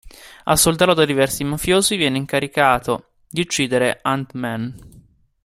[0.45, 4.75] Assoldato da diversi mafiosi, viene incaricato di uccidere Ant-Man.